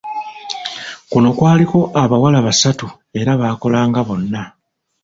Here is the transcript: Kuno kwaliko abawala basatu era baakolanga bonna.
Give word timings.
Kuno 1.11 1.29
kwaliko 1.37 1.79
abawala 2.03 2.39
basatu 2.47 2.87
era 3.19 3.31
baakolanga 3.41 3.99
bonna. 4.07 4.41